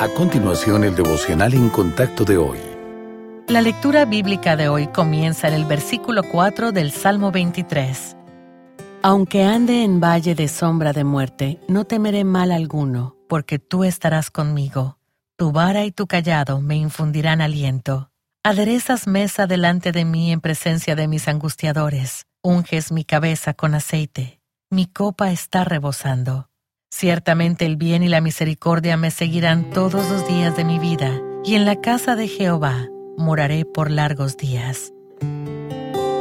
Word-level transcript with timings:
A 0.00 0.08
continuación, 0.08 0.84
el 0.84 0.96
devocional 0.96 1.52
en 1.52 1.68
contacto 1.68 2.24
de 2.24 2.38
hoy. 2.38 2.58
La 3.48 3.60
lectura 3.60 4.06
bíblica 4.06 4.56
de 4.56 4.70
hoy 4.70 4.86
comienza 4.86 5.46
en 5.46 5.52
el 5.52 5.66
versículo 5.66 6.22
4 6.22 6.72
del 6.72 6.90
Salmo 6.90 7.30
23. 7.30 8.16
Aunque 9.02 9.44
ande 9.44 9.84
en 9.84 10.00
valle 10.00 10.34
de 10.34 10.48
sombra 10.48 10.94
de 10.94 11.04
muerte, 11.04 11.60
no 11.68 11.84
temeré 11.84 12.24
mal 12.24 12.50
alguno, 12.50 13.14
porque 13.28 13.58
tú 13.58 13.84
estarás 13.84 14.30
conmigo. 14.30 14.96
Tu 15.36 15.52
vara 15.52 15.84
y 15.84 15.92
tu 15.92 16.06
callado 16.06 16.62
me 16.62 16.76
infundirán 16.76 17.42
aliento. 17.42 18.10
Aderezas 18.42 19.06
mesa 19.06 19.46
delante 19.46 19.92
de 19.92 20.06
mí 20.06 20.32
en 20.32 20.40
presencia 20.40 20.96
de 20.96 21.08
mis 21.08 21.28
angustiadores. 21.28 22.24
Unges 22.42 22.90
mi 22.90 23.04
cabeza 23.04 23.52
con 23.52 23.74
aceite. 23.74 24.40
Mi 24.70 24.86
copa 24.86 25.30
está 25.30 25.64
rebosando. 25.64 26.49
Ciertamente 26.90 27.66
el 27.66 27.76
bien 27.76 28.02
y 28.02 28.08
la 28.08 28.20
misericordia 28.20 28.96
me 28.96 29.10
seguirán 29.10 29.70
todos 29.70 30.10
los 30.10 30.26
días 30.26 30.56
de 30.56 30.64
mi 30.64 30.78
vida, 30.78 31.20
y 31.44 31.54
en 31.54 31.64
la 31.64 31.76
casa 31.76 32.16
de 32.16 32.26
Jehová 32.26 32.88
moraré 33.16 33.64
por 33.64 33.90
largos 33.90 34.36
días. 34.36 34.92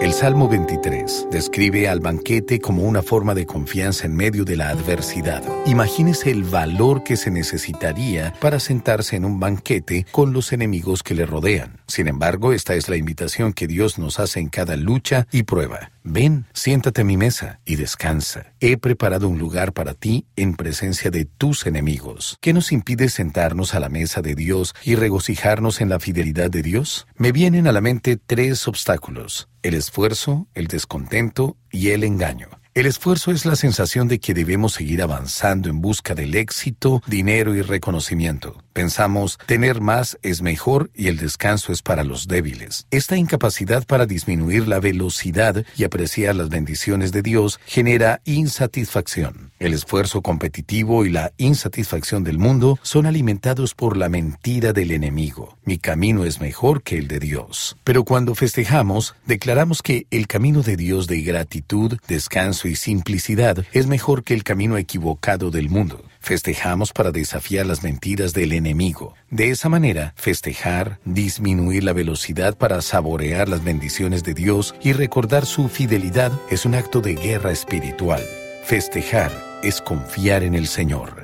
El 0.00 0.12
Salmo 0.12 0.48
23 0.48 1.26
describe 1.32 1.88
al 1.88 1.98
banquete 1.98 2.60
como 2.60 2.84
una 2.84 3.02
forma 3.02 3.34
de 3.34 3.46
confianza 3.46 4.06
en 4.06 4.14
medio 4.14 4.44
de 4.44 4.54
la 4.54 4.68
adversidad. 4.68 5.42
Imagínese 5.66 6.30
el 6.30 6.44
valor 6.44 7.02
que 7.02 7.16
se 7.16 7.32
necesitaría 7.32 8.32
para 8.40 8.60
sentarse 8.60 9.16
en 9.16 9.24
un 9.24 9.40
banquete 9.40 10.06
con 10.12 10.32
los 10.32 10.52
enemigos 10.52 11.02
que 11.02 11.16
le 11.16 11.26
rodean. 11.26 11.80
Sin 11.88 12.06
embargo, 12.06 12.52
esta 12.52 12.76
es 12.76 12.88
la 12.88 12.96
invitación 12.96 13.52
que 13.52 13.66
Dios 13.66 13.98
nos 13.98 14.20
hace 14.20 14.38
en 14.38 14.50
cada 14.50 14.76
lucha 14.76 15.26
y 15.32 15.42
prueba. 15.42 15.90
Ven, 16.04 16.46
siéntate 16.52 17.00
a 17.00 17.04
mi 17.04 17.16
mesa 17.16 17.58
y 17.64 17.74
descansa. 17.74 18.52
He 18.60 18.76
preparado 18.76 19.28
un 19.28 19.40
lugar 19.40 19.72
para 19.72 19.94
ti 19.94 20.26
en 20.36 20.54
presencia 20.54 21.10
de 21.10 21.24
tus 21.24 21.66
enemigos. 21.66 22.38
¿Qué 22.40 22.52
nos 22.52 22.70
impide 22.70 23.08
sentarnos 23.08 23.74
a 23.74 23.80
la 23.80 23.88
mesa 23.88 24.22
de 24.22 24.36
Dios 24.36 24.76
y 24.84 24.94
regocijarnos 24.94 25.80
en 25.80 25.88
la 25.88 25.98
fidelidad 25.98 26.50
de 26.50 26.62
Dios? 26.62 27.08
Me 27.16 27.32
vienen 27.32 27.66
a 27.66 27.72
la 27.72 27.80
mente 27.80 28.16
tres 28.16 28.68
obstáculos 28.68 29.48
el 29.62 29.74
esfuerzo, 29.74 30.46
el 30.54 30.66
descontento 30.66 31.56
y 31.70 31.90
el 31.90 32.04
engaño. 32.04 32.48
El 32.78 32.86
esfuerzo 32.86 33.32
es 33.32 33.44
la 33.44 33.56
sensación 33.56 34.06
de 34.06 34.20
que 34.20 34.34
debemos 34.34 34.74
seguir 34.74 35.02
avanzando 35.02 35.68
en 35.68 35.80
busca 35.80 36.14
del 36.14 36.36
éxito, 36.36 37.02
dinero 37.08 37.56
y 37.56 37.62
reconocimiento. 37.62 38.62
Pensamos, 38.72 39.36
tener 39.46 39.80
más 39.80 40.16
es 40.22 40.42
mejor 40.42 40.88
y 40.94 41.08
el 41.08 41.16
descanso 41.16 41.72
es 41.72 41.82
para 41.82 42.04
los 42.04 42.28
débiles. 42.28 42.86
Esta 42.92 43.16
incapacidad 43.16 43.84
para 43.84 44.06
disminuir 44.06 44.68
la 44.68 44.78
velocidad 44.78 45.64
y 45.76 45.82
apreciar 45.82 46.36
las 46.36 46.50
bendiciones 46.50 47.10
de 47.10 47.22
Dios 47.22 47.58
genera 47.66 48.20
insatisfacción. 48.24 49.47
El 49.58 49.74
esfuerzo 49.74 50.22
competitivo 50.22 51.04
y 51.04 51.10
la 51.10 51.32
insatisfacción 51.36 52.22
del 52.22 52.38
mundo 52.38 52.78
son 52.82 53.06
alimentados 53.06 53.74
por 53.74 53.96
la 53.96 54.08
mentira 54.08 54.72
del 54.72 54.92
enemigo. 54.92 55.56
Mi 55.64 55.78
camino 55.78 56.24
es 56.24 56.40
mejor 56.40 56.82
que 56.82 56.96
el 56.96 57.08
de 57.08 57.18
Dios. 57.18 57.76
Pero 57.82 58.04
cuando 58.04 58.36
festejamos, 58.36 59.16
declaramos 59.26 59.82
que 59.82 60.06
el 60.12 60.28
camino 60.28 60.62
de 60.62 60.76
Dios 60.76 61.08
de 61.08 61.22
gratitud, 61.22 61.98
descanso 62.06 62.68
y 62.68 62.76
simplicidad 62.76 63.64
es 63.72 63.88
mejor 63.88 64.22
que 64.22 64.34
el 64.34 64.44
camino 64.44 64.76
equivocado 64.76 65.50
del 65.50 65.70
mundo. 65.70 66.04
Festejamos 66.20 66.92
para 66.92 67.10
desafiar 67.10 67.66
las 67.66 67.82
mentiras 67.82 68.34
del 68.34 68.52
enemigo. 68.52 69.14
De 69.28 69.50
esa 69.50 69.68
manera, 69.68 70.14
festejar, 70.14 71.00
disminuir 71.04 71.82
la 71.82 71.92
velocidad 71.92 72.56
para 72.56 72.80
saborear 72.80 73.48
las 73.48 73.64
bendiciones 73.64 74.22
de 74.22 74.34
Dios 74.34 74.76
y 74.80 74.92
recordar 74.92 75.46
su 75.46 75.68
fidelidad 75.68 76.30
es 76.48 76.64
un 76.64 76.76
acto 76.76 77.00
de 77.00 77.16
guerra 77.16 77.50
espiritual. 77.50 78.22
Festejar 78.64 79.47
es 79.62 79.80
confiar 79.80 80.42
en 80.42 80.54
el 80.54 80.66
Señor. 80.66 81.17